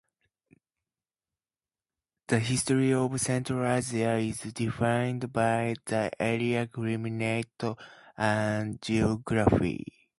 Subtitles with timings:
[2.25, 7.61] The history of Central Asia is defined by the area's climate
[8.17, 9.85] and geography.